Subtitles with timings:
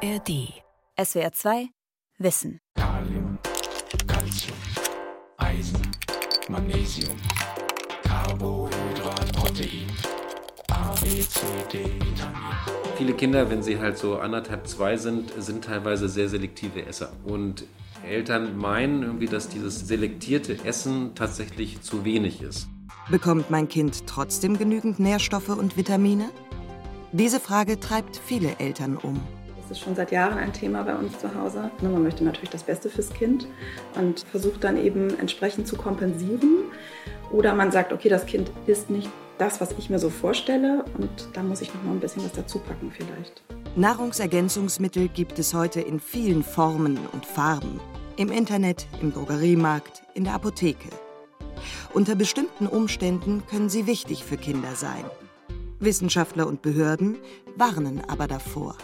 [0.00, 0.62] ARD.
[0.96, 1.70] SWR 2
[2.18, 2.60] Wissen.
[2.76, 3.36] Kalium,
[4.06, 4.56] Calcium,
[5.38, 5.82] Eisen,
[6.48, 7.16] Magnesium,
[8.04, 9.86] Carbohydrat, Protein,
[10.70, 11.40] A, B, C,
[11.72, 12.42] D, Vitamin.
[12.96, 17.12] Viele Kinder, wenn sie halt so anderthalb, zwei sind, sind teilweise sehr selektive Esser.
[17.24, 17.64] Und
[18.06, 22.68] Eltern meinen irgendwie, dass dieses selektierte Essen tatsächlich zu wenig ist.
[23.10, 26.30] Bekommt mein Kind trotzdem genügend Nährstoffe und Vitamine?
[27.10, 29.20] Diese Frage treibt viele Eltern um.
[29.68, 31.70] Das ist schon seit Jahren ein Thema bei uns zu Hause.
[31.82, 33.46] Man möchte natürlich das Beste fürs Kind
[33.96, 36.64] und versucht dann eben entsprechend zu kompensieren.
[37.30, 41.10] Oder man sagt, okay, das Kind isst nicht das, was ich mir so vorstelle und
[41.34, 43.42] da muss ich noch mal ein bisschen was dazu packen vielleicht.
[43.76, 47.78] Nahrungsergänzungsmittel gibt es heute in vielen Formen und Farben.
[48.16, 50.88] Im Internet, im Drogeriemarkt, in der Apotheke.
[51.92, 55.04] Unter bestimmten Umständen können sie wichtig für Kinder sein.
[55.78, 57.18] Wissenschaftler und Behörden
[57.54, 58.74] warnen aber davor.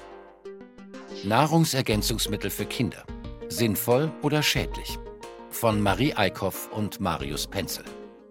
[1.24, 3.04] Nahrungsergänzungsmittel für Kinder.
[3.48, 4.98] Sinnvoll oder schädlich?
[5.48, 7.84] Von Marie Eickhoff und Marius Penzel.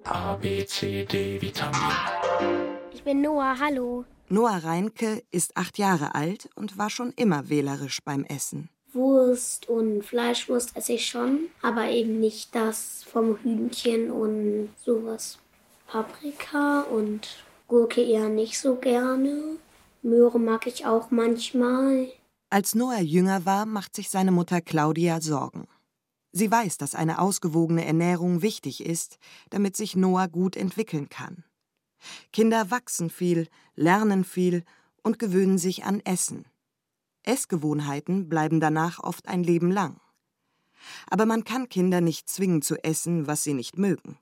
[0.03, 1.80] A, B, C, D, Vitamin.
[2.94, 4.05] Ich bin Noah, hallo.
[4.30, 8.69] Noah Reinke ist acht Jahre alt und war schon immer wählerisch beim Essen.
[8.91, 15.39] Wurst und Fleischwurst esse ich schon, aber eben nicht das vom Hühnchen und sowas.
[15.88, 17.28] Paprika und
[17.67, 19.57] Gurke eher nicht so gerne.
[20.03, 22.07] Möhre mag ich auch manchmal.
[22.54, 25.68] Als Noah jünger war, macht sich seine Mutter Claudia Sorgen.
[26.32, 29.18] Sie weiß, dass eine ausgewogene Ernährung wichtig ist,
[29.50, 31.46] damit sich Noah gut entwickeln kann.
[32.31, 34.64] Kinder wachsen viel, lernen viel
[35.02, 36.46] und gewöhnen sich an Essen.
[37.24, 40.00] Essgewohnheiten bleiben danach oft ein Leben lang.
[41.09, 44.20] Aber man kann Kinder nicht zwingen zu essen, was sie nicht mögen.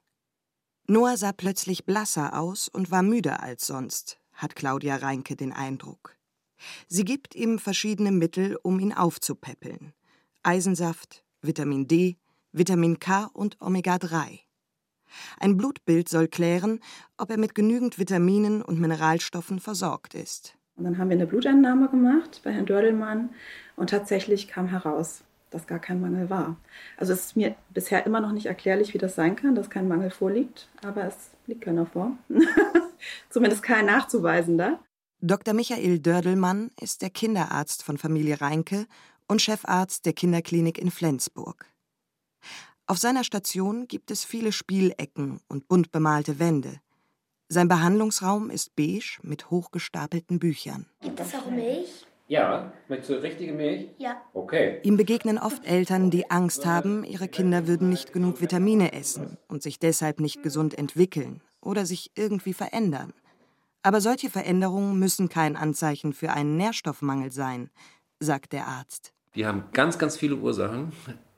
[0.88, 6.16] Noah sah plötzlich blasser aus und war müder als sonst, hat Claudia Reinke den Eindruck.
[6.88, 9.94] Sie gibt ihm verschiedene Mittel, um ihn aufzupäppeln.
[10.44, 12.18] Eisensaft, Vitamin D,
[12.52, 14.40] Vitamin K und Omega-3.
[15.40, 16.80] Ein Blutbild soll klären,
[17.18, 20.56] ob er mit genügend Vitaminen und Mineralstoffen versorgt ist.
[20.76, 23.30] Und dann haben wir eine Blutentnahme gemacht bei Herrn Dördelmann
[23.76, 26.56] und tatsächlich kam heraus, dass gar kein Mangel war.
[26.98, 29.88] Also es ist mir bisher immer noch nicht erklärlich, wie das sein kann, dass kein
[29.88, 32.18] Mangel vorliegt, aber es liegt keiner vor.
[33.30, 34.80] Zumindest kein nachzuweisender.
[35.24, 35.54] Dr.
[35.54, 38.88] Michael Dördelmann ist der Kinderarzt von Familie Reinke
[39.28, 41.68] und Chefarzt der Kinderklinik in Flensburg.
[42.88, 46.82] Auf seiner Station gibt es viele Spielecken und bunt bemalte Wände.
[47.50, 50.88] Sein Behandlungsraum ist beige mit hochgestapelten Büchern.
[51.02, 52.08] Gibt es auch Milch?
[52.28, 53.90] Ja, möchtest du richtige Milch?
[54.00, 54.20] Ja.
[54.34, 54.80] Okay.
[54.82, 59.62] Ihm begegnen oft Eltern, die Angst haben, ihre Kinder würden nicht genug Vitamine essen und
[59.62, 63.14] sich deshalb nicht gesund entwickeln oder sich irgendwie verändern.
[63.84, 67.70] Aber solche Veränderungen müssen kein Anzeichen für einen Nährstoffmangel sein,
[68.20, 69.14] sagt der Arzt.
[69.36, 70.92] Die haben ganz, ganz viele Ursachen.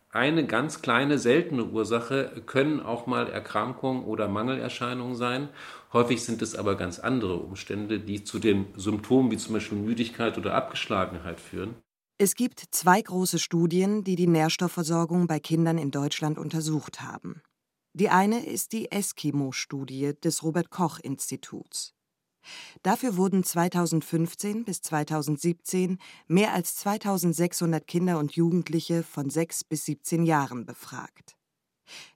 [0.09, 5.49] Eine ganz kleine, seltene Ursache können auch mal Erkrankungen oder Mangelerscheinungen sein.
[5.91, 10.37] Häufig sind es aber ganz andere Umstände, die zu den Symptomen wie zum Beispiel Müdigkeit
[10.37, 11.75] oder Abgeschlagenheit führen.
[12.19, 17.41] Es gibt zwei große Studien, die die Nährstoffversorgung bei Kindern in Deutschland untersucht haben.
[17.93, 21.93] Die eine ist die Eskimo-Studie des Robert Koch-Instituts.
[22.81, 30.23] Dafür wurden 2015 bis 2017 mehr als 2600 Kinder und Jugendliche von 6 bis 17
[30.23, 31.35] Jahren befragt.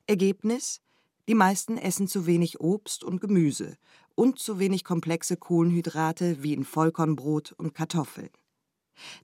[0.06, 0.82] Ergebnis?
[1.28, 3.76] Die meisten essen zu wenig Obst und Gemüse
[4.16, 8.30] und zu wenig komplexe Kohlenhydrate wie in Vollkornbrot und Kartoffeln.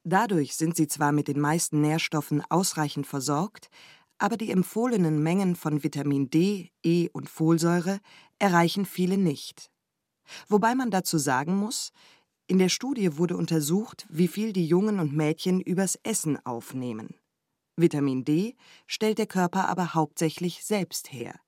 [0.03, 3.69] Dadurch sind sie zwar mit den meisten Nährstoffen ausreichend versorgt,
[4.17, 7.99] aber die empfohlenen Mengen von Vitamin D, E und Folsäure
[8.37, 9.71] erreichen viele nicht.
[10.47, 11.91] Wobei man dazu sagen muss,
[12.47, 17.15] in der Studie wurde untersucht, wie viel die Jungen und Mädchen übers Essen aufnehmen.
[17.75, 21.39] Vitamin D stellt der Körper aber hauptsächlich selbst her.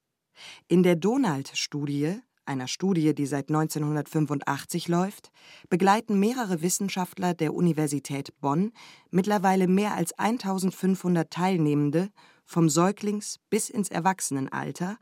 [0.68, 5.32] In der Donald-Studie, einer Studie, die seit 1985 läuft,
[5.70, 8.72] begleiten mehrere Wissenschaftler der Universität Bonn
[9.12, 12.10] mittlerweile mehr als 1500 Teilnehmende
[12.46, 14.98] vom Säuglings bis ins Erwachsenenalter,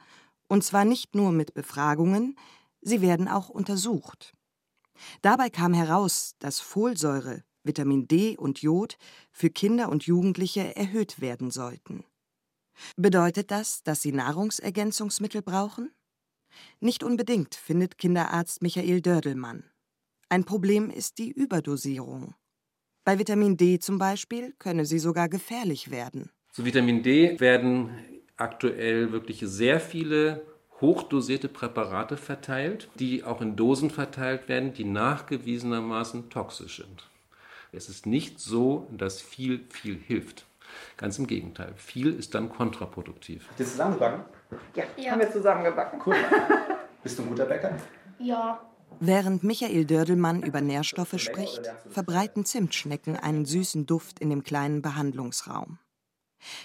[0.48, 2.36] und zwar nicht nur mit Befragungen,
[2.84, 4.34] sie werden auch untersucht.
[5.22, 8.98] Dabei kam heraus, dass Folsäure, Vitamin D und Jod
[9.32, 12.04] für Kinder und Jugendliche erhöht werden sollten.
[12.98, 15.92] Bedeutet das, dass sie Nahrungsergänzungsmittel brauchen?
[16.80, 19.64] Nicht unbedingt, findet Kinderarzt Michael Dördelmann.
[20.30, 22.36] Ein Problem ist die Überdosierung.
[23.04, 26.32] Bei Vitamin D zum Beispiel könne sie sogar gefährlich werden.
[26.52, 27.92] Zu Vitamin D werden
[28.38, 30.53] aktuell wirklich sehr viele
[30.84, 37.08] hochdosierte Präparate verteilt, die auch in Dosen verteilt werden, die nachgewiesenermaßen toxisch sind.
[37.72, 40.46] Es ist nicht so, dass viel, viel hilft.
[40.98, 41.74] Ganz im Gegenteil.
[41.78, 43.48] Viel ist dann kontraproduktiv.
[43.48, 44.26] Habt ihr zusammengebacken?
[44.76, 45.12] Ja, Ja.
[45.12, 46.02] haben wir zusammengebacken.
[46.06, 46.16] Cool.
[47.02, 47.76] Bist du ein guter Bäcker?
[48.20, 48.60] Ja.
[49.00, 55.80] Während Michael Dördelmann über Nährstoffe spricht, verbreiten Zimtschnecken einen süßen Duft in dem kleinen Behandlungsraum.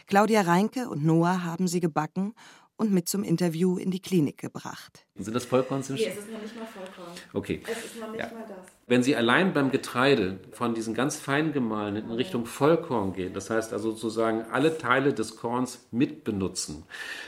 [0.07, 2.35] Claudia Reinke und Noah haben sie gebacken
[2.79, 5.05] und mit zum Interview in die Klinik gebracht.
[5.17, 6.17] Sind das Vollkornzimtschnecken?
[6.19, 7.15] ist noch nicht mal vollkommen.
[7.35, 7.61] Okay.
[7.71, 8.27] Es ist noch nicht Ja.
[8.33, 8.67] mal das.
[8.87, 13.51] Wenn Sie allein beim Getreide von diesen ganz fein gemahlenen in Richtung Vollkorn gehen, das
[13.51, 16.85] heißt also sozusagen alle Teile des Korns mitbenutzen,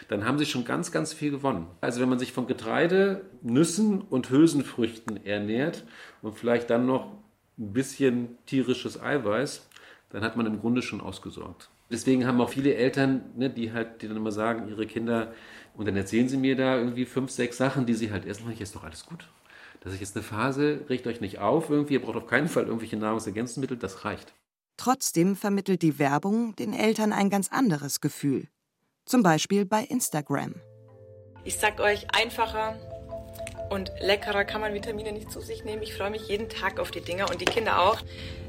[0.08, 1.66] dann haben Sie schon ganz, ganz viel gewonnen.
[1.80, 5.84] Also wenn man sich von Getreide, Nüssen und Hülsenfrüchten ernährt
[6.22, 7.06] und vielleicht dann noch
[7.58, 9.66] ein bisschen tierisches Eiweiß,
[10.10, 11.68] dann hat man im Grunde schon ausgesorgt.
[11.90, 15.32] Deswegen haben auch viele Eltern, ne, die halt, die dann immer sagen, ihre Kinder,
[15.74, 18.60] und dann erzählen sie mir da irgendwie fünf, sechs Sachen, die sie halt essen, ich
[18.60, 19.28] ist doch alles gut.
[19.80, 22.66] Das ist jetzt eine Phase, regt euch nicht auf irgendwie, ihr braucht auf keinen Fall
[22.66, 24.32] irgendwelche Nahrungsergänzungsmittel, das reicht.
[24.76, 28.48] Trotzdem vermittelt die Werbung den Eltern ein ganz anderes Gefühl.
[29.04, 30.54] Zum Beispiel bei Instagram.
[31.44, 32.78] Ich sag euch, einfacher
[33.70, 35.82] und leckerer kann man Vitamine nicht zu sich nehmen.
[35.82, 38.00] Ich freue mich jeden Tag auf die Dinger und die Kinder auch.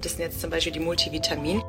[0.02, 1.62] Das sind jetzt zum Beispiel die Multivitamin.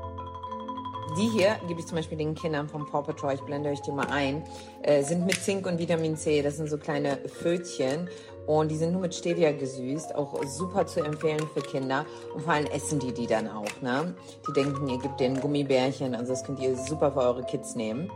[1.19, 3.93] Die hier gebe ich zum Beispiel den Kindern vom Paw Patrol, ich blende euch die
[3.93, 4.43] mal ein,
[4.83, 6.41] äh, sind mit Zink und Vitamin C.
[6.41, 8.09] Das sind so kleine Fötchen
[8.47, 10.15] und die sind nur mit Stevia gesüßt.
[10.15, 13.83] Auch super zu empfehlen für Kinder und vor allem essen die die dann auch.
[13.83, 14.15] Ne?
[14.49, 18.11] Die denken, ihr gebt denen Gummibärchen, also das könnt ihr super für eure Kids nehmen.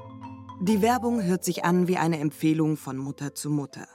[0.62, 3.86] Die Werbung hört sich an wie eine Empfehlung von Mutter zu Mutter.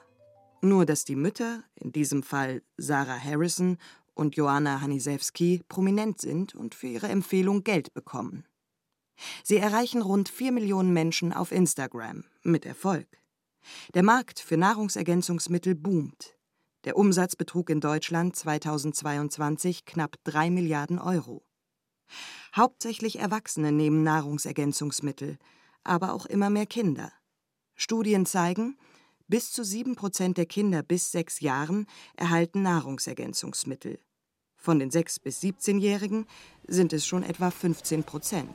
[0.61, 3.77] Nur dass die Mütter, in diesem Fall Sarah Harrison
[4.13, 8.45] und Joanna Hanisewski, prominent sind und für ihre Empfehlung Geld bekommen.
[9.43, 13.07] Sie erreichen rund 4 Millionen Menschen auf Instagram mit Erfolg.
[13.93, 16.37] Der Markt für Nahrungsergänzungsmittel boomt.
[16.83, 21.43] Der Umsatz betrug in Deutschland 2022 knapp 3 Milliarden Euro.
[22.55, 25.37] Hauptsächlich Erwachsene nehmen Nahrungsergänzungsmittel,
[25.83, 27.11] aber auch immer mehr Kinder.
[27.75, 28.77] Studien zeigen,
[29.27, 31.85] bis zu 7 Prozent der Kinder bis sechs Jahren
[32.17, 33.99] erhalten Nahrungsergänzungsmittel.
[34.57, 36.27] Von den 6- bis 17-Jährigen
[36.67, 38.53] sind es schon etwa 15 Prozent.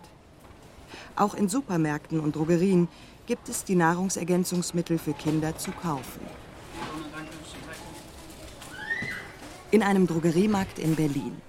[1.15, 2.89] Auch in Supermärkten und Drogerien
[3.27, 6.21] gibt es die Nahrungsergänzungsmittel für Kinder zu kaufen.
[9.71, 11.41] In einem Drogeriemarkt in Berlin.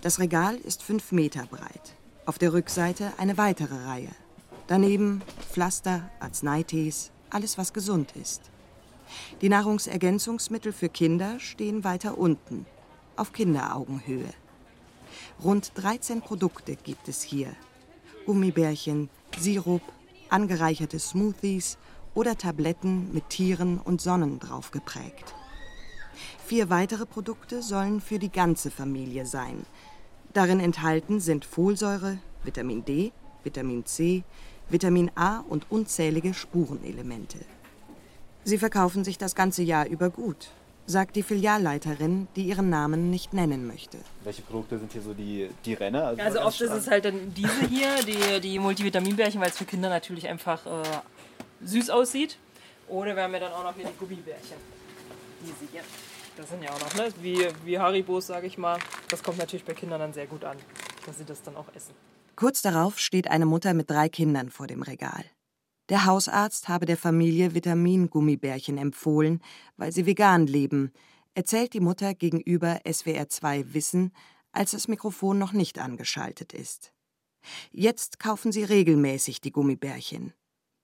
[0.00, 1.94] Das Regal ist fünf Meter breit.
[2.26, 4.10] Auf der Rückseite eine weitere Reihe.
[4.66, 8.42] Daneben Pflaster, Arzneitees, alles was gesund ist.
[9.40, 12.66] Die Nahrungsergänzungsmittel für Kinder stehen weiter unten,
[13.16, 14.30] auf Kinderaugenhöhe.
[15.42, 17.54] Rund 13 Produkte gibt es hier.
[18.24, 19.08] Gummibärchen,
[19.38, 19.82] Sirup,
[20.28, 21.78] angereicherte Smoothies
[22.14, 25.34] oder Tabletten mit Tieren und Sonnen drauf geprägt.
[26.46, 29.64] Vier weitere Produkte sollen für die ganze Familie sein.
[30.32, 34.24] Darin enthalten sind Folsäure, Vitamin D, Vitamin C,
[34.68, 37.38] Vitamin A und unzählige Spurenelemente.
[38.44, 40.50] Sie verkaufen sich das ganze Jahr über gut,
[40.86, 43.98] sagt die Filialleiterin, die ihren Namen nicht nennen möchte.
[44.24, 46.14] Welche Produkte sind hier so die, die Renner?
[46.18, 49.88] Also oft ist es halt dann diese hier, die, die Multivitaminbärchen, weil es für Kinder
[49.88, 50.82] natürlich einfach äh,
[51.64, 52.38] süß aussieht.
[52.88, 54.56] Oder wir haben ja dann auch noch hier die Gummibärchen.
[55.40, 55.82] Diese hier.
[56.36, 57.08] Das sind ja auch noch, ne?
[57.20, 58.78] Wie, wie Haribos, sage ich mal.
[59.08, 60.56] Das kommt natürlich bei Kindern dann sehr gut an,
[61.06, 61.94] dass sie das dann auch essen.
[62.36, 65.24] Kurz darauf steht eine Mutter mit drei Kindern vor dem Regal.
[65.92, 69.42] Der Hausarzt habe der Familie Vitamingummibärchen empfohlen,
[69.76, 70.90] weil sie vegan leben,
[71.34, 74.10] erzählt die Mutter gegenüber SWR2 Wissen,
[74.52, 76.94] als das Mikrofon noch nicht angeschaltet ist.
[77.72, 80.32] Jetzt kaufen sie regelmäßig die Gummibärchen.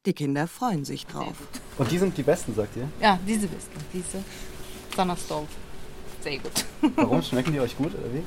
[0.05, 1.37] Die Kinder freuen sich drauf.
[1.79, 2.91] Und die sind die besten, sagt ihr?
[3.01, 3.79] Ja, diese besten.
[3.95, 4.23] Diese
[4.95, 5.49] Sonnerstove.
[6.21, 6.67] Sehr gut.
[6.97, 8.23] Warum schmecken die euch gut oder wie?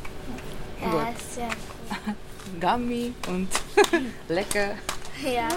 [0.81, 2.15] Ja, ist sehr cool.
[2.59, 3.49] Gummy und
[4.27, 4.73] lecker.
[5.23, 5.47] Ja.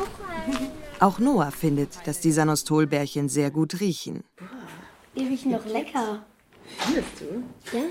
[1.01, 4.25] Auch Noah findet, dass die Sanostolbärchen sehr gut riechen.
[5.17, 6.25] Die riechen doch lecker.
[6.79, 7.77] Findest du?
[7.77, 7.85] Ja.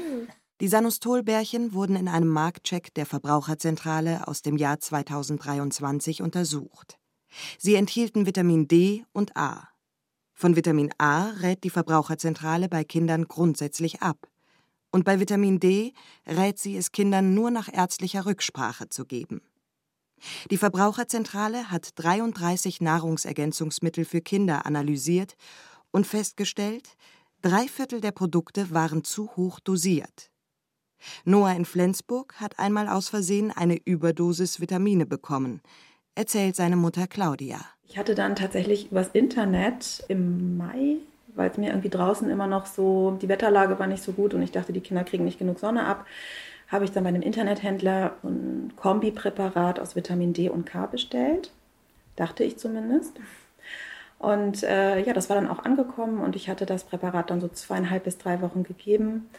[0.61, 6.97] Die Sanostolbärchen wurden in einem Marktcheck der Verbraucherzentrale aus dem Jahr 2023 untersucht.
[7.57, 9.67] Sie enthielten Vitamin D und A.
[10.33, 14.27] Von Vitamin A rät die Verbraucherzentrale bei Kindern grundsätzlich ab.
[14.91, 15.93] Und bei Vitamin D
[16.27, 19.41] rät sie es Kindern nur nach ärztlicher Rücksprache zu geben.
[20.51, 25.35] Die Verbraucherzentrale hat 33 Nahrungsergänzungsmittel für Kinder analysiert
[25.91, 26.95] und festgestellt,
[27.41, 30.31] drei Viertel der Produkte waren zu hoch dosiert.
[31.25, 35.61] Noah in Flensburg hat einmal aus Versehen eine Überdosis Vitamine bekommen,
[36.15, 37.59] erzählt seine Mutter Claudia.
[37.87, 40.97] Ich hatte dann tatsächlich übers Internet im Mai,
[41.35, 44.41] weil es mir irgendwie draußen immer noch so, die Wetterlage war nicht so gut und
[44.41, 46.05] ich dachte, die Kinder kriegen nicht genug Sonne ab,
[46.67, 51.51] habe ich dann bei einem Internethändler ein Kombipräparat aus Vitamin D und K bestellt.
[52.15, 53.19] Dachte ich zumindest.
[54.19, 57.49] Und äh, ja, das war dann auch angekommen und ich hatte das Präparat dann so
[57.49, 59.29] zweieinhalb bis drei Wochen gegeben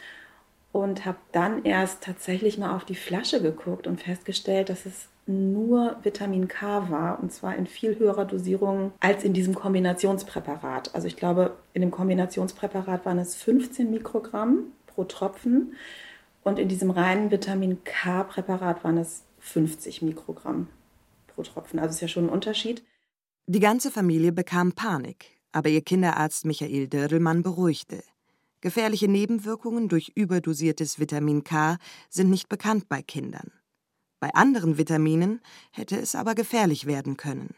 [0.71, 5.95] und habe dann erst tatsächlich mal auf die Flasche geguckt und festgestellt, dass es nur
[6.03, 10.93] Vitamin K war und zwar in viel höherer Dosierung als in diesem Kombinationspräparat.
[10.93, 15.73] Also ich glaube, in dem Kombinationspräparat waren es 15 Mikrogramm pro Tropfen
[16.45, 20.67] und in diesem reinen Vitamin K-Präparat waren es 50 Mikrogramm
[21.27, 21.79] pro Tropfen.
[21.79, 22.83] Also ist ja schon ein Unterschied.
[23.47, 28.03] Die ganze Familie bekam Panik, aber ihr Kinderarzt Michael Dördelmann beruhigte.
[28.61, 31.77] Gefährliche Nebenwirkungen durch überdosiertes Vitamin K
[32.09, 33.51] sind nicht bekannt bei Kindern.
[34.19, 37.55] Bei anderen Vitaminen hätte es aber gefährlich werden können.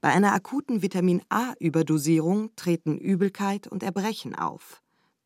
[0.00, 4.80] Bei einer akuten Vitamin A-Überdosierung treten Übelkeit und Erbrechen auf.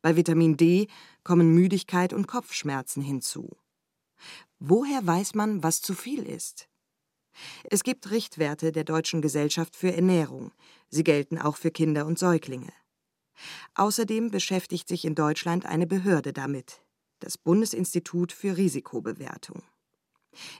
[0.05, 0.87] Bei Vitamin D
[1.23, 3.57] kommen Müdigkeit und Kopfschmerzen hinzu.
[4.59, 6.69] Woher weiß man, was zu viel ist?
[7.71, 10.51] Es gibt Richtwerte der Deutschen Gesellschaft für Ernährung.
[10.89, 12.71] Sie gelten auch für Kinder und Säuglinge.
[13.73, 16.83] Außerdem beschäftigt sich in Deutschland eine Behörde damit,
[17.19, 19.63] das Bundesinstitut für Risikobewertung.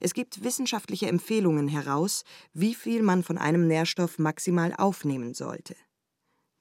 [0.02, 2.24] Es gibt wissenschaftliche Empfehlungen heraus,
[2.54, 5.76] wie viel man von einem Nährstoff maximal aufnehmen sollte.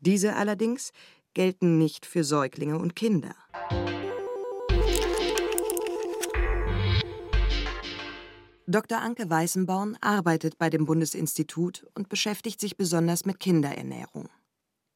[0.00, 0.92] Diese allerdings
[1.34, 3.34] gelten nicht für Säuglinge und Kinder.
[8.66, 8.98] Dr.
[8.98, 14.30] Anke Weißenborn arbeitet bei dem Bundesinstitut und beschäftigt sich besonders mit Kinderernährung.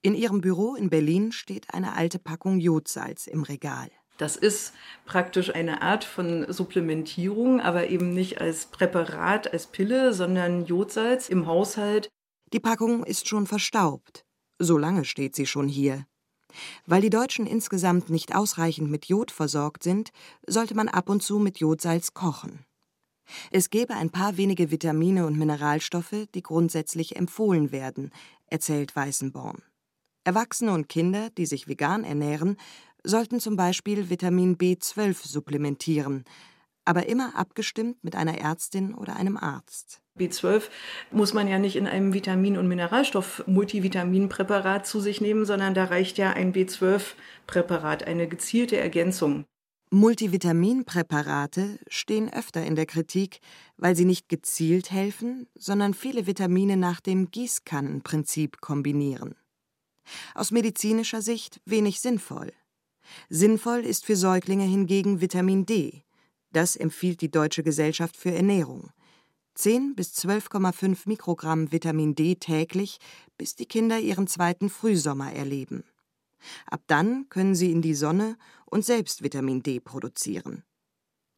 [0.01, 3.91] In ihrem Büro in Berlin steht eine alte Packung Jodsalz im Regal.
[4.17, 4.73] Das ist
[5.05, 11.47] praktisch eine Art von Supplementierung, aber eben nicht als Präparat, als Pille, sondern Jodsalz im
[11.47, 12.09] Haushalt.
[12.53, 14.25] Die Packung ist schon verstaubt.
[14.59, 16.07] So lange steht sie schon hier.
[16.87, 20.11] Weil die Deutschen insgesamt nicht ausreichend mit Jod versorgt sind,
[20.47, 22.65] sollte man ab und zu mit Jodsalz kochen.
[23.51, 28.11] Es gäbe ein paar wenige Vitamine und Mineralstoffe, die grundsätzlich empfohlen werden,
[28.47, 29.63] erzählt Weißenborn.
[30.25, 32.57] Erwachsene und Kinder, die sich vegan ernähren,
[33.05, 36.25] sollten zum Beispiel Vitamin B12 supplementieren,
[36.89, 40.01] aber immer abgestimmt mit einer Ärztin oder einem Arzt.
[40.19, 40.63] B12
[41.11, 46.17] muss man ja nicht in einem Vitamin- und Mineralstoff-Multivitaminpräparat zu sich nehmen, sondern da reicht
[46.17, 49.45] ja ein B12-Präparat, eine gezielte Ergänzung.
[49.91, 53.41] Multivitaminpräparate stehen öfter in der Kritik,
[53.77, 59.35] weil sie nicht gezielt helfen, sondern viele Vitamine nach dem Gießkannenprinzip kombinieren.
[60.35, 62.51] Aus medizinischer Sicht wenig sinnvoll.
[63.29, 66.03] Sinnvoll ist für Säuglinge hingegen Vitamin D.
[66.53, 68.91] Das empfiehlt die Deutsche Gesellschaft für Ernährung.
[69.55, 72.99] 10 bis 12,5 Mikrogramm Vitamin D täglich,
[73.37, 75.85] bis die Kinder ihren zweiten Frühsommer erleben.
[76.67, 78.37] Ab dann können sie in die Sonne
[78.67, 80.63] und selbst Vitamin D produzieren.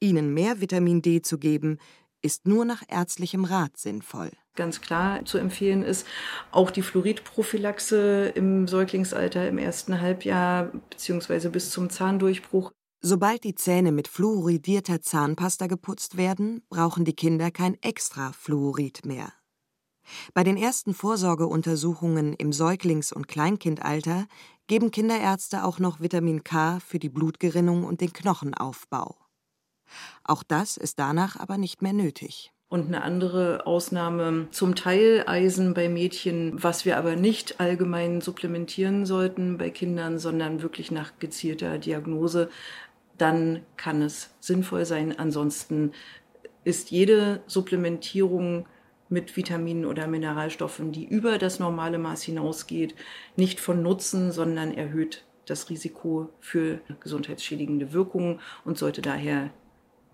[0.01, 1.79] Ihnen mehr Vitamin D zu geben,
[2.23, 4.31] ist nur nach ärztlichem Rat sinnvoll.
[4.57, 6.07] Ganz klar zu empfehlen ist
[6.51, 11.49] auch die Fluoridprophylaxe im Säuglingsalter im ersten Halbjahr bzw.
[11.49, 12.73] bis zum Zahndurchbruch.
[13.03, 19.33] Sobald die Zähne mit fluoridierter Zahnpasta geputzt werden, brauchen die Kinder kein extra Fluorid mehr.
[20.35, 24.27] Bei den ersten Vorsorgeuntersuchungen im Säuglings- und Kleinkindalter
[24.67, 29.17] geben Kinderärzte auch noch Vitamin K für die Blutgerinnung und den Knochenaufbau.
[30.23, 32.53] Auch das ist danach aber nicht mehr nötig.
[32.69, 39.07] Und eine andere Ausnahme zum Teil Eisen bei Mädchen, was wir aber nicht allgemein supplementieren
[39.07, 42.49] sollten bei Kindern, sondern wirklich nach gezielter Diagnose,
[43.21, 45.19] dann kann es sinnvoll sein.
[45.19, 45.93] Ansonsten
[46.65, 48.67] ist jede Supplementierung
[49.09, 52.95] mit Vitaminen oder Mineralstoffen, die über das normale Maß hinausgeht,
[53.37, 59.51] nicht von Nutzen, sondern erhöht das Risiko für gesundheitsschädigende Wirkungen und sollte daher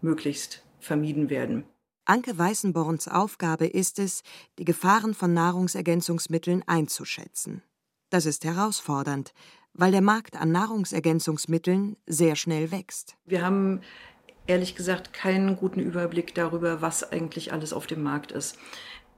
[0.00, 1.64] möglichst vermieden werden.
[2.06, 4.22] Anke Weißenborns Aufgabe ist es,
[4.58, 7.62] die Gefahren von Nahrungsergänzungsmitteln einzuschätzen.
[8.10, 9.34] Das ist herausfordernd,
[9.76, 13.16] weil der Markt an Nahrungsergänzungsmitteln sehr schnell wächst.
[13.26, 13.80] Wir haben
[14.46, 18.58] ehrlich gesagt keinen guten Überblick darüber, was eigentlich alles auf dem Markt ist.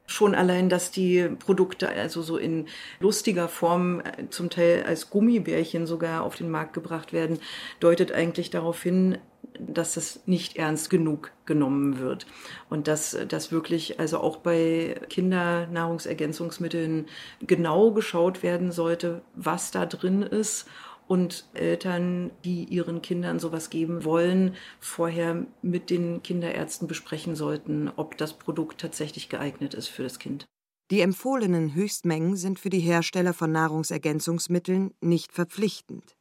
[0.07, 2.67] Schon allein, dass die Produkte also so in
[2.99, 7.41] lustiger Form, äh, zum Teil als Gummibärchen sogar auf den Markt gebracht werden,
[7.79, 9.19] deutet eigentlich darauf hin,
[9.59, 12.27] dass es nicht ernst genug genommen wird.
[12.69, 17.07] Und dass das wirklich also auch bei Kindernahrungsergänzungsmitteln
[17.41, 20.67] genau geschaut werden sollte, was da drin ist
[21.09, 28.17] und Eltern, die ihren Kindern sowas geben wollen, vorher mit den Kinderärzten besprechen sollten, ob
[28.19, 30.45] das Produkt tatsächlich geeignet ist für das Kind.
[30.91, 36.17] Die empfohlenen Höchstmengen sind für die Hersteller von Nahrungsergänzungsmitteln nicht verpflichtend.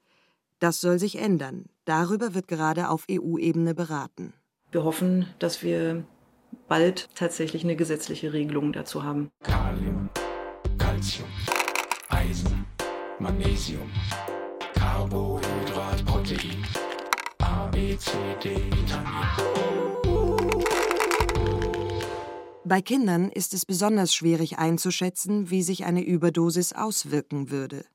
[0.59, 4.33] Das soll sich ändern, Darüber wird gerade auf EU-Ebene beraten.
[4.73, 6.03] Wir hoffen, dass wir
[6.67, 9.29] bald tatsächlich eine gesetzliche Regelung dazu haben.
[9.41, 10.09] Kalium,
[10.77, 11.29] Calcium,
[12.09, 12.65] Eisen,
[13.19, 13.89] Magnesium,
[14.73, 16.61] Carbohydrat, Protein,
[17.39, 18.11] A, B, C,
[18.43, 19.23] D, Vitamin.
[22.65, 27.85] Bei Kindern ist es besonders schwierig einzuschätzen, wie sich eine Überdosis auswirken würde.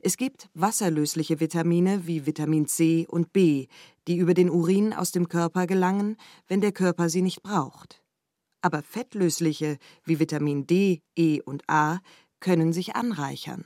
[0.00, 3.66] Es gibt wasserlösliche Vitamine wie Vitamin C und B,
[4.06, 6.16] die über den Urin aus dem Körper gelangen,
[6.46, 8.02] wenn der Körper sie nicht braucht.
[8.60, 12.00] Aber fettlösliche wie Vitamin D, E und A
[12.40, 13.64] können sich anreichern.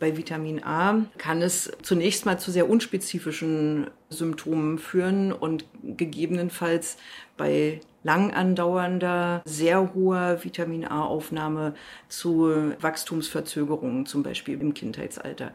[0.00, 6.96] Bei Vitamin A kann es zunächst mal zu sehr unspezifischen Symptomen führen und gegebenenfalls
[7.36, 11.74] bei lang andauernder, sehr hoher Vitamin A-Aufnahme
[12.08, 15.54] zu Wachstumsverzögerungen, zum Beispiel im Kindheitsalter.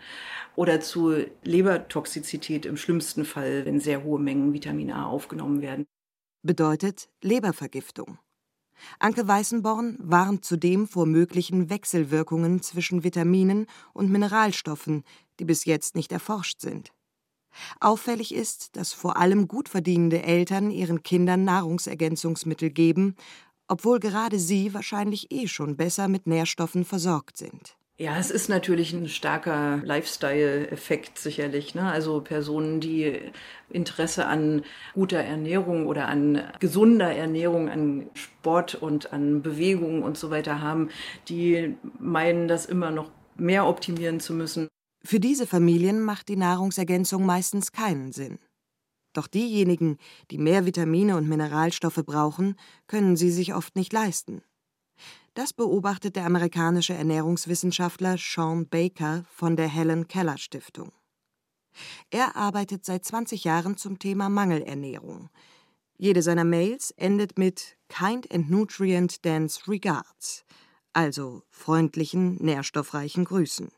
[0.56, 5.86] Oder zu Lebertoxizität im schlimmsten Fall, wenn sehr hohe Mengen Vitamin A aufgenommen werden.
[6.42, 8.18] Bedeutet Lebervergiftung.
[9.00, 15.04] Anke Weißenborn warnt zudem vor möglichen Wechselwirkungen zwischen Vitaminen und Mineralstoffen,
[15.40, 16.92] die bis jetzt nicht erforscht sind.
[17.80, 23.16] Auffällig ist, dass vor allem gut verdienende Eltern ihren Kindern Nahrungsergänzungsmittel geben,
[23.68, 27.79] obwohl gerade sie wahrscheinlich eh schon besser mit Nährstoffen versorgt sind.
[28.02, 31.76] Ja, es ist natürlich ein starker Lifestyle-Effekt sicherlich.
[31.76, 31.84] Ne?
[31.84, 33.20] Also Personen, die
[33.70, 34.64] Interesse an
[34.94, 40.88] guter Ernährung oder an gesunder Ernährung, an Sport und an Bewegung und so weiter haben,
[41.28, 44.70] die meinen, das immer noch mehr optimieren zu müssen.
[45.04, 48.40] Für diese Familien macht die Nahrungsergänzung meistens keinen Sinn.
[49.12, 49.98] Doch diejenigen,
[50.32, 52.56] die mehr Vitamine und Mineralstoffe brauchen,
[52.88, 54.42] können sie sich oft nicht leisten.
[55.40, 60.92] Das beobachtet der amerikanische Ernährungswissenschaftler Sean Baker von der Helen Keller Stiftung.
[62.10, 65.30] Er arbeitet seit 20 Jahren zum Thema Mangelernährung.
[65.98, 70.44] Jede seiner Mails endet mit Kind and Nutrient Dense Regards,
[70.92, 73.70] also freundlichen, nährstoffreichen Grüßen.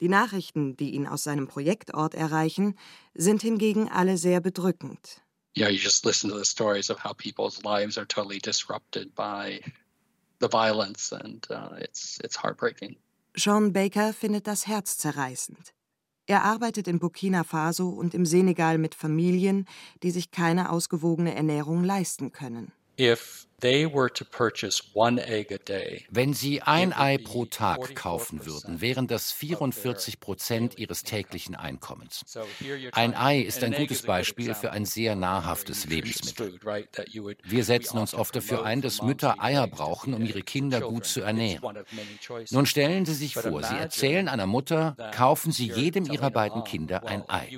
[0.00, 2.76] Die Nachrichten, die ihn aus seinem Projektort erreichen,
[3.14, 5.22] sind hingegen alle sehr bedrückend.
[5.56, 9.60] Yeah, you just listen to the stories of how people's lives are totally disrupted by
[10.40, 12.96] the violence and uh, it's it's heartbreaking.
[13.36, 15.74] Sean Baker findet das herzzerreißend.
[16.26, 19.66] Er arbeitet in Burkina Faso und im Senegal mit Familien,
[20.02, 22.72] die sich keine ausgewogene Ernährung leisten können.
[22.98, 27.94] If they were to purchase one egg a day, Wenn Sie ein Ei pro Tag
[27.94, 32.24] kaufen würden, wären das 44 Prozent Ihres täglichen Einkommens.
[32.92, 36.60] Ein Ei ist ein gutes Beispiel für ein sehr nahrhaftes Lebensmittel.
[37.42, 41.22] Wir setzen uns oft dafür ein, dass Mütter Eier brauchen, um ihre Kinder gut zu
[41.22, 41.78] ernähren.
[42.50, 47.06] Nun stellen Sie sich vor, Sie erzählen einer Mutter, kaufen Sie jedem Ihrer beiden Kinder
[47.06, 47.48] ein Ei.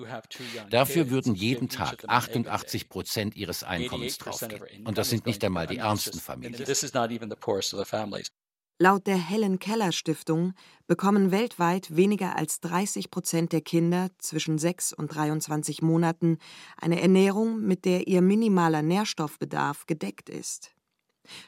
[0.71, 4.87] Dafür würden jeden Tag 88 Prozent Ihres Einkommens draufgehen.
[4.87, 6.65] Und das sind nicht einmal die ärmsten Familien.
[6.65, 8.31] this is not even the poorest of the families.
[8.79, 10.53] Laut der Helen Keller Stiftung
[10.87, 16.37] bekommen weltweit weniger als 30 Prozent der Kinder zwischen 6 und 23 Monaten
[16.77, 20.73] eine Ernährung, mit der ihr minimaler Nährstoffbedarf gedeckt ist.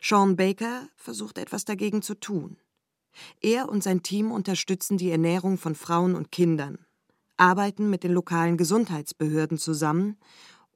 [0.01, 2.57] Sean Baker versucht etwas dagegen zu tun.
[3.43, 6.79] Er und sein Team unterstützen die Ernährung von Frauen und Kindern,
[7.37, 10.17] arbeiten mit den lokalen Gesundheitsbehörden zusammen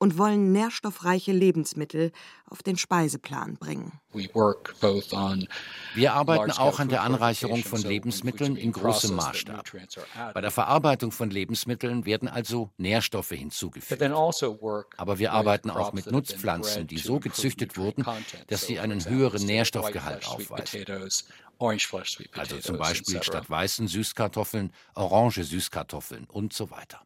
[0.03, 2.11] und wollen nährstoffreiche Lebensmittel
[2.47, 4.01] auf den Speiseplan bringen.
[4.13, 5.47] We work both on
[5.95, 9.65] Wir arbeiten auch an der Anreicherung von Lebensmitteln in großem Maßstab.
[10.35, 10.51] Bei der.
[10.51, 14.03] Verarbeitung von Lebensmitteln werden also Nährstoffe hinzugefügt.
[14.03, 18.05] also Aber wir arbeiten auch mit Nutzpflanzen, die so gezüchtet wurden,
[18.49, 20.85] dass sie einen höheren Nährstoffgehalt aufweisen.
[22.33, 27.03] Also zum Beispiel statt weißen Süßkartoffeln orange Süßkartoffeln und so weiter.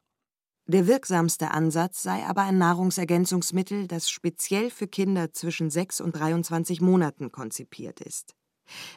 [0.68, 6.80] Der wirksamste Ansatz sei aber ein Nahrungsergänzungsmittel, das speziell für Kinder zwischen 6 und 23
[6.80, 8.34] Monaten konzipiert ist.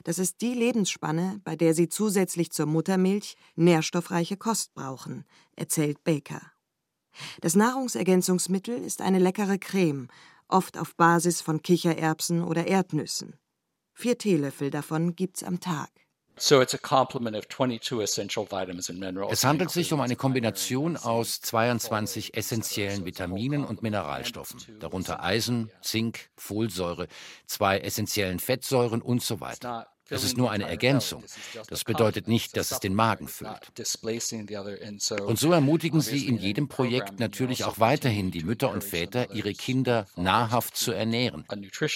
[0.04, 6.42] Das ist die Lebensspanne, bei der sie zusätzlich zur Muttermilch nährstoffreiche Kost brauchen, erzählt Baker.
[7.42, 10.08] Das Nahrungsergänzungsmittel ist eine leckere Creme,
[10.48, 13.36] oft auf Basis von Kichererbsen oder Erdnüssen.
[13.94, 15.92] Vier Teelöffel davon gibt's am Tag.
[16.40, 19.32] So it's a complement of 22 essential vitamins and minerals.
[19.32, 26.30] Es handelt sich um eine Kombination aus 22 essentiellen Vitaminen und Mineralstoffen, darunter Eisen, Zink,
[26.38, 27.08] Folsäure,
[27.46, 29.88] zwei essentiellen Fettsäuren und so weiter.
[30.10, 31.24] Es ist nur eine Ergänzung.
[31.68, 33.72] Das bedeutet nicht, dass es den Magen füllt.
[35.26, 39.54] Und so ermutigen Sie in jedem Projekt natürlich auch weiterhin die Mütter und Väter, ihre
[39.54, 41.46] Kinder nahrhaft zu ernähren.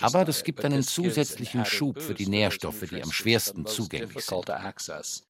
[0.02, 5.23] Aber das gibt einen zusätzlichen Schub für die Nährstoffe, die am schwiersten zugänglich sind.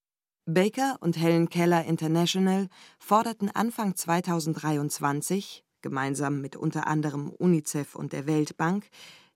[0.46, 2.68] Baker und Helen Keller International
[3.00, 8.90] forderten Anfang 2023, gemeinsam mit unter anderem UNICEF und der Weltbank,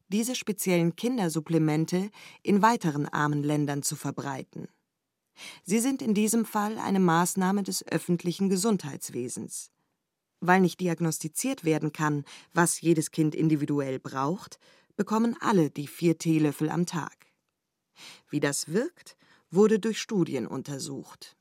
[0.10, 2.10] diese speziellen Kindersupplemente
[2.43, 4.67] in weiteren armen Ländern zu verbreiten.
[5.63, 9.72] Sie sind in diesem Fall eine Maßnahme des öffentlichen Gesundheitswesens.
[10.39, 14.60] Weil nicht diagnostiziert werden kann, was jedes Kind individuell braucht,
[14.96, 17.28] bekommen alle die vier Teelöffel am Tag.
[18.30, 19.17] Wie das wirkt,
[19.50, 21.37] wurde durch Studien untersucht.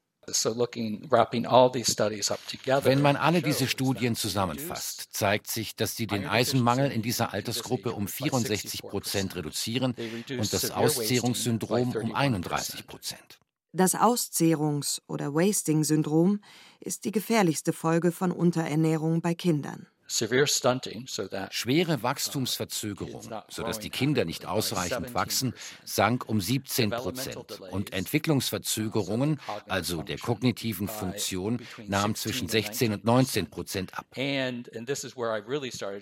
[2.83, 7.93] Wenn man alle diese Studien zusammenfasst, zeigt sich, dass sie den Eisenmangel in dieser Altersgruppe
[7.93, 9.95] um 64 Prozent reduzieren
[10.31, 13.39] und das Auszehrungssyndrom um 31 Prozent.
[13.73, 16.41] Das Auszehrungs- oder Wasting-Syndrom
[16.81, 19.87] ist die gefährlichste Folge von Unterernährung bei Kindern.
[20.09, 30.03] Schwere Wachstumsverzögerung, sodass die Kinder nicht ausreichend wachsen, sank um 17 Prozent und Entwicklungsverzögerungen, also
[30.03, 34.07] der kognitiven Funktion, nahm zwischen 16 und 19 Prozent ab.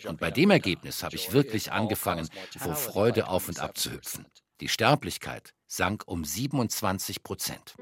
[0.07, 4.27] Und bei dem Ergebnis habe ich wirklich angefangen, vor Freude auf und ab zu hüpfen.
[4.61, 7.75] Die Sterblichkeit sank um 27 Prozent.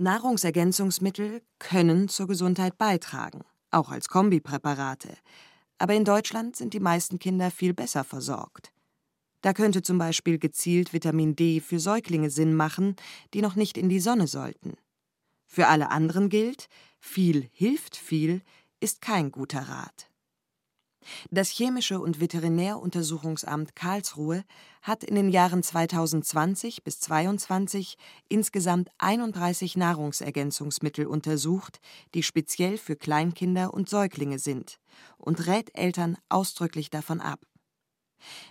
[0.00, 5.10] Nahrungsergänzungsmittel können zur Gesundheit beitragen, auch als Kombipräparate.
[5.76, 8.72] Aber in Deutschland sind die meisten Kinder viel besser versorgt.
[9.42, 12.96] Da könnte zum Beispiel gezielt Vitamin D für Säuglinge Sinn machen,
[13.34, 14.78] die noch nicht in die Sonne sollten.
[15.46, 18.40] Für alle anderen gilt, viel hilft viel
[18.80, 20.09] ist kein guter Rat.
[21.30, 24.44] Das Chemische und Veterinäruntersuchungsamt Karlsruhe
[24.82, 31.80] hat in den Jahren 2020 bis 2022 insgesamt 31 Nahrungsergänzungsmittel untersucht,
[32.14, 34.78] die speziell für Kleinkinder und Säuglinge sind,
[35.18, 37.40] und rät Eltern ausdrücklich davon ab.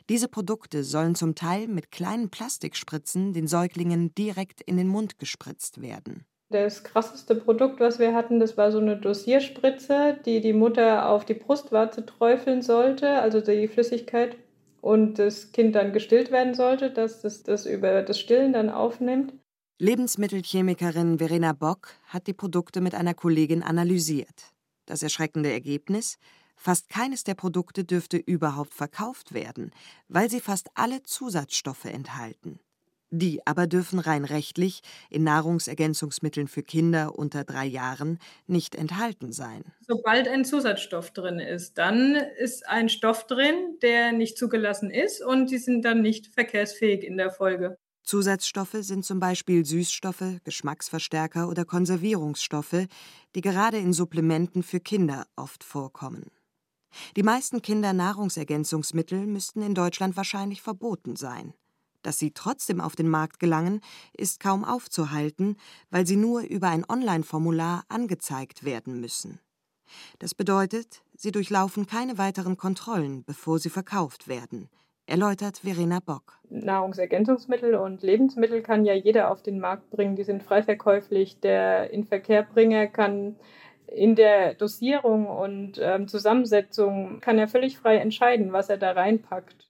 [0.10, 5.82] Diese Produkte sollen zum Teil mit kleinen Plastikspritzen den Säuglingen direkt in den Mund gespritzt
[5.82, 11.10] werden das krasseste Produkt, was wir hatten, das war so eine Dosierspritze, die die Mutter
[11.10, 14.36] auf die Brustwarze träufeln sollte, also die Flüssigkeit,
[14.82, 19.34] und das Kind dann gestillt werden sollte, dass das, das über das Stillen dann aufnimmt.
[19.78, 24.54] Lebensmittelchemikerin Verena Bock hat die Produkte mit einer Kollegin analysiert.
[24.86, 26.18] Das erschreckende Ergebnis?
[26.56, 29.72] Fast keines der Produkte dürfte überhaupt verkauft werden,
[30.10, 32.60] weil sie fast alle Zusatzstoffe enthalten.
[33.12, 39.64] Die aber dürfen rein rechtlich in Nahrungsergänzungsmitteln für Kinder unter drei Jahren nicht enthalten sein.
[39.82, 45.50] Sobald ein Zusatzstoff drin ist, dann ist ein Stoff drin, der nicht zugelassen ist und
[45.50, 47.76] die sind dann nicht verkehrsfähig in der Folge.
[48.04, 52.88] Zusatzstoffe sind zum Beispiel Süßstoffe, Geschmacksverstärker oder Konservierungsstoffe,
[53.36, 56.32] die gerade in Supplementen für Kinder oft vorkommen.
[57.16, 61.54] Die meisten Kindernahrungsergänzungsmittel müssten in Deutschland wahrscheinlich verboten sein.
[62.02, 63.82] Dass sie trotzdem auf den Markt gelangen,
[64.14, 65.58] ist kaum aufzuhalten,
[65.90, 69.40] weil sie nur über ein Online-Formular angezeigt werden müssen.
[70.20, 74.70] Das bedeutet, sie durchlaufen keine weiteren Kontrollen, bevor sie verkauft werden,
[75.06, 76.40] erläutert Verena Bock.
[76.50, 81.40] Nahrungsergänzungsmittel und Lebensmittel kann ja jeder auf den Markt bringen, die sind frei verkäuflich.
[81.40, 83.36] Der Inverkehrbringer kann
[83.88, 89.69] in der Dosierung und ähm, Zusammensetzung kann er völlig frei entscheiden, was er da reinpackt.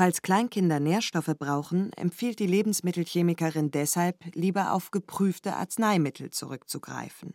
[0.00, 7.34] Falls Kleinkinder Nährstoffe brauchen, empfiehlt die Lebensmittelchemikerin deshalb, lieber auf geprüfte Arzneimittel zurückzugreifen.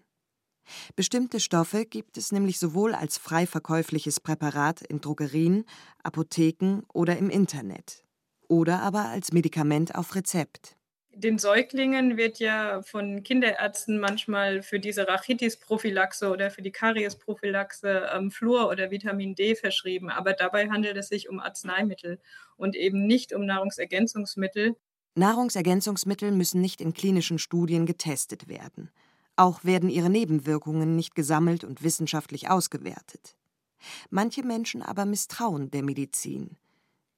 [0.96, 5.66] Bestimmte Stoffe gibt es nämlich sowohl als frei verkäufliches Präparat in Drogerien,
[6.02, 8.04] Apotheken oder im Internet
[8.48, 10.76] oder aber als Medikament auf Rezept
[11.16, 18.32] den Säuglingen wird ja von Kinderärzten manchmal für diese Rachitis-Prophylaxe oder für die Karies-Prophylaxe ähm,
[18.32, 20.10] Fluor oder Vitamin D verschrieben.
[20.10, 22.20] Aber dabei handelt es sich um Arzneimittel
[22.58, 24.76] und eben nicht um Nahrungsergänzungsmittel.
[25.16, 28.92] Nahrungsergänzungsmittel müssen nicht in klinischen Studien getestet werden.
[29.38, 33.38] Auch werden ihre Nebenwirkungen nicht gesammelt und wissenschaftlich ausgewertet.
[34.10, 36.58] Manche Menschen aber misstrauen der Medizin.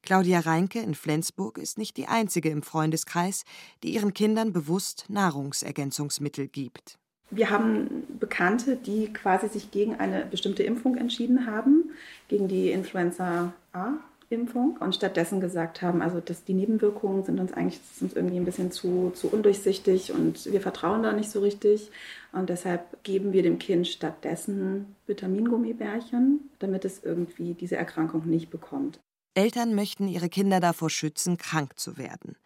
[0.08, 3.44] Claudia Reinke in Flensburg ist nicht die einzige im Freundeskreis,
[3.84, 6.98] die ihren Kindern bewusst Nahrungsergänzungsmittel gibt.
[7.30, 11.92] Wir haben Bekannte, die quasi sich gegen eine bestimmte Impfung entschieden haben,
[12.30, 13.96] gegen die Influenza A.
[14.30, 18.46] Impfung und stattdessen gesagt haben, also dass die Nebenwirkungen sind uns eigentlich uns irgendwie ein
[18.46, 21.92] bisschen zu, zu undurchsichtig und wir vertrauen da nicht so richtig.
[22.32, 29.02] Und deshalb geben wir dem Kind stattdessen Vitamingummibärchen, damit es irgendwie diese Erkrankung nicht bekommt.
[29.38, 32.38] Eltern möchten ihre Kinder davor schützen, krank zu werden.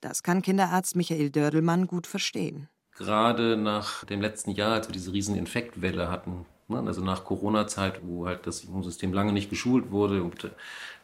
[0.00, 2.70] Das kann Kinderarzt Michael Dördelmann gut verstehen.
[2.96, 8.00] Gerade nach dem letzten Jahr, als wir diese riesen Infektwelle hatten, ne, also nach Corona-Zeit,
[8.02, 10.50] wo halt das Immunsystem lange nicht geschult wurde und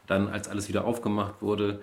[0.07, 1.83] dann, als alles wieder aufgemacht wurde,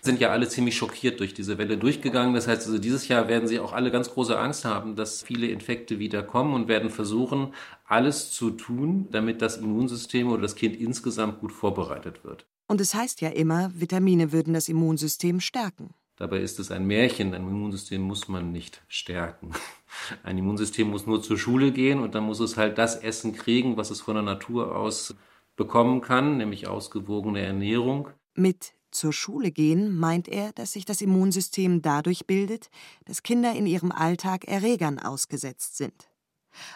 [0.00, 2.34] sind ja alle ziemlich schockiert durch diese Welle durchgegangen.
[2.34, 5.48] Das heißt also, dieses Jahr werden sie auch alle ganz große Angst haben, dass viele
[5.48, 7.52] Infekte wieder kommen und werden versuchen,
[7.86, 12.46] alles zu tun, damit das Immunsystem oder das Kind insgesamt gut vorbereitet wird.
[12.66, 15.94] Und es heißt ja immer, Vitamine würden das Immunsystem stärken.
[16.16, 17.34] Dabei ist es ein Märchen.
[17.34, 19.52] Ein Immunsystem muss man nicht stärken.
[20.22, 23.76] Ein Immunsystem muss nur zur Schule gehen und dann muss es halt das Essen kriegen,
[23.76, 25.14] was es von der Natur aus
[25.56, 28.08] bekommen kann, nämlich ausgewogene Ernährung.
[28.34, 32.70] Mit zur Schule gehen meint er, dass sich das Immunsystem dadurch bildet,
[33.04, 36.08] dass Kinder in ihrem Alltag Erregern ausgesetzt sind.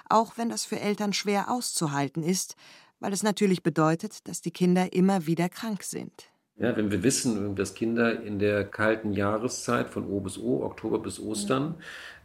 [0.08, 2.56] Auch wenn das für Eltern schwer auszuhalten ist,
[3.00, 6.30] weil es natürlich bedeutet, dass die Kinder immer wieder krank sind.
[6.58, 10.98] Ja, wenn wir wissen, dass Kinder in der kalten Jahreszeit von O bis O, Oktober
[10.98, 11.76] bis Ostern,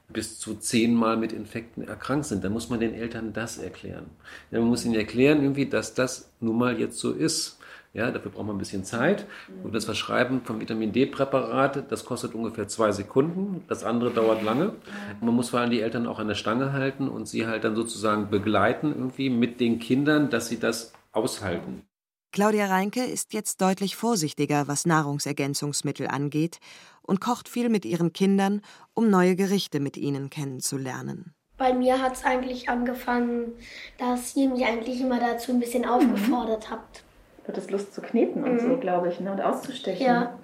[0.09, 4.05] bis zu zehnmal mit Infekten erkrankt sind, dann muss man den Eltern das erklären.
[4.51, 7.59] Ja, man muss ihnen erklären, irgendwie, dass das nun mal jetzt so ist.
[7.93, 9.27] Ja, dafür braucht man ein bisschen Zeit.
[9.63, 13.63] Und das Verschreiben von Vitamin D-Präparat, das kostet ungefähr zwei Sekunden.
[13.67, 14.73] Das andere dauert lange.
[15.21, 17.75] Man muss vor allem die Eltern auch an der Stange halten und sie halt dann
[17.75, 21.84] sozusagen begleiten irgendwie mit den Kindern, dass sie das aushalten.
[22.32, 26.58] Claudia Reinke ist jetzt deutlich vorsichtiger, was Nahrungsergänzungsmittel angeht
[27.03, 28.62] und kocht viel mit ihren Kindern,
[28.95, 31.36] um neue Gerichte mit ihnen kennenzulernen.
[31.58, 33.51] Bei mir hat es eigentlich angefangen,
[33.99, 37.03] dass ihr mich eigentlich immer dazu ein bisschen aufgefordert habt.
[37.43, 38.60] Du hattest Lust zu kneten und Mhm.
[38.60, 39.32] so, glaube ich, ne?
[39.32, 40.06] und auszustechen.
[40.06, 40.39] Ja.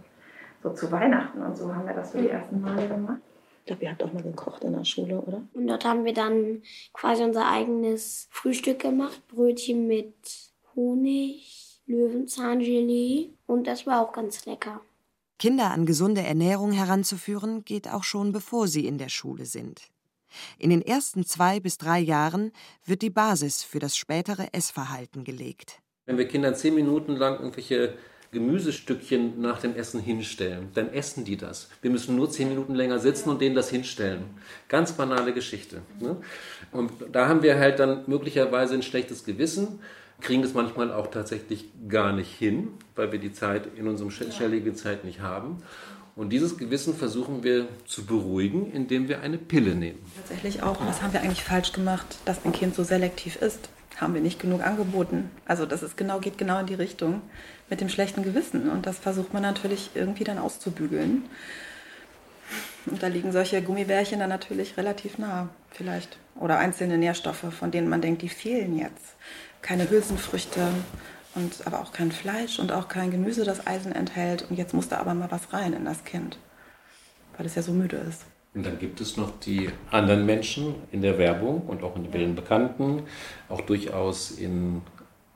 [0.62, 3.22] So zu Weihnachten und so haben wir das so die ersten Male gemacht.
[3.62, 5.42] Ich glaube, ihr habt auch mal gekocht in der Schule, oder?
[5.54, 9.22] Und dort haben wir dann quasi unser eigenes Frühstück gemacht.
[9.30, 10.14] Brötchen mit
[10.76, 13.30] Honig, Löwenzahngelee.
[13.48, 14.82] Und das war auch ganz lecker.
[15.38, 19.82] Kinder an gesunde Ernährung heranzuführen, geht auch schon bevor sie in der Schule sind.
[20.58, 22.52] In den ersten zwei bis drei Jahren
[22.86, 25.80] wird die Basis für das spätere Essverhalten gelegt.
[26.10, 27.94] Wenn wir Kindern zehn Minuten lang irgendwelche
[28.32, 31.70] Gemüsestückchen nach dem Essen hinstellen, dann essen die das.
[31.84, 34.24] Wir müssen nur zehn Minuten länger sitzen und denen das hinstellen.
[34.70, 35.84] Ganz banale Geschichte.
[36.00, 36.16] Ne?
[36.72, 39.82] Und da haben wir halt dann möglicherweise ein schlechtes Gewissen,
[40.20, 44.74] kriegen das manchmal auch tatsächlich gar nicht hin, weil wir die Zeit in unserem schnelllebigen
[44.74, 45.58] Zeit nicht haben.
[46.16, 50.00] Und dieses Gewissen versuchen wir zu beruhigen, indem wir eine Pille nehmen.
[50.18, 50.84] Tatsächlich auch.
[50.88, 53.70] Was haben wir eigentlich falsch gemacht, dass ein Kind so selektiv ist?
[54.00, 55.30] Haben wir nicht genug angeboten?
[55.46, 57.22] Also das ist genau, geht genau in die Richtung
[57.70, 58.70] mit dem schlechten Gewissen.
[58.70, 61.24] Und das versucht man natürlich irgendwie dann auszubügeln.
[62.86, 66.18] Und da liegen solche Gummibärchen dann natürlich relativ nah, vielleicht.
[66.36, 69.16] Oder einzelne Nährstoffe, von denen man denkt, die fehlen jetzt.
[69.62, 70.62] Keine Hülsenfrüchte
[71.36, 74.50] und aber auch kein Fleisch und auch kein Gemüse, das Eisen enthält.
[74.50, 76.40] Und jetzt muss da aber mal was rein in das Kind,
[77.36, 78.24] weil es ja so müde ist.
[78.56, 82.36] Und dann gibt es noch die anderen Menschen in der Werbung und auch in den
[82.36, 83.04] Bekannten,
[83.48, 84.82] auch durchaus in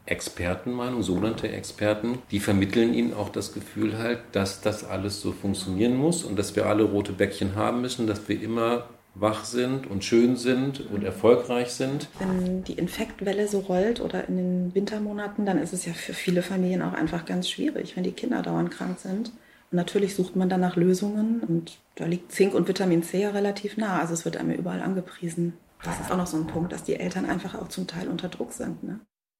[0.06, 5.96] Expertenmeinung, sogenannte Experten, die vermitteln ihnen auch das Gefühl halt, dass das alles so funktionieren
[5.96, 10.04] muss und dass wir alle rote Bäckchen haben müssen, dass wir immer wach sind und
[10.04, 12.10] schön sind und erfolgreich sind.
[12.20, 16.42] Wenn die Infektwelle so rollt oder in den Wintermonaten, dann ist es ja für viele
[16.42, 19.32] Familien auch einfach ganz schwierig, wenn die Kinder dauernd krank sind.
[19.74, 23.76] Natürlich sucht man dann nach Lösungen und da liegt Zink und Vitamin C ja relativ
[23.76, 24.00] nah.
[24.00, 25.54] Also es wird einem überall angepriesen.
[25.84, 28.30] Das ist auch noch so ein Punkt, dass die Eltern einfach auch zum Teil unter
[28.30, 28.84] Druck sind.
[28.84, 29.00] Ne?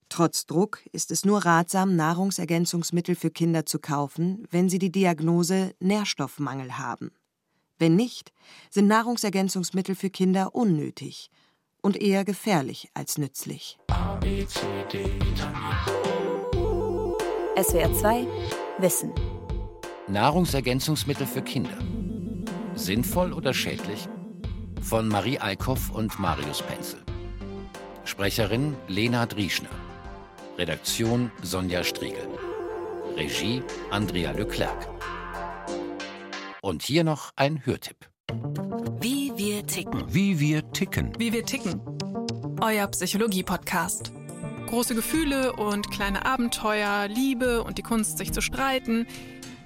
[0.10, 5.76] Trotz Druck ist es nur ratsam, Nahrungsergänzungsmittel für Kinder zu kaufen, wenn sie die Diagnose
[5.80, 7.12] Nährstoffmangel haben.
[7.78, 8.34] Wenn nicht,
[8.72, 11.30] sind Nahrungsergänzungsmittel für Kinder unnötig
[11.82, 13.78] und eher gefährlich als nützlich.
[17.56, 18.28] SWR 2
[18.80, 19.12] Wissen.
[20.08, 21.78] Nahrungsergänzungsmittel für Kinder.
[22.76, 24.10] Sinnvoll oder schädlich?
[24.82, 27.00] Von Marie Eickhoff und Marius Penzel.
[28.04, 29.70] Sprecherin Lena Drieschner.
[30.58, 32.28] Redaktion Sonja Striegel.
[33.16, 34.90] Regie Andrea Leclerc.
[36.62, 38.10] Und hier noch ein Hörtipp.
[39.00, 40.04] Wie wir ticken.
[40.14, 41.14] Wie wir ticken.
[41.18, 41.82] Wie wir ticken.
[42.60, 44.12] Euer Psychologie-Podcast.
[44.68, 49.08] Große Gefühle und kleine Abenteuer, Liebe und die Kunst, sich zu streiten.